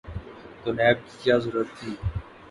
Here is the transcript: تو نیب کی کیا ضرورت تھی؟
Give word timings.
تو 0.61 0.69
نیب 0.77 0.97
کی 1.05 1.13
کیا 1.21 1.35
ضرورت 1.43 1.69
تھی؟ 1.77 1.91